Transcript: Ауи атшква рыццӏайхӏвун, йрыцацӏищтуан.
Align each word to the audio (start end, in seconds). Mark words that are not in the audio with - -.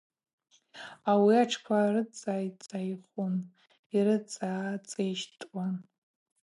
Ауи 1.11 1.33
атшква 1.41 1.79
рыццӏайхӏвун, 1.93 3.35
йрыцацӏищтуан. 3.95 5.75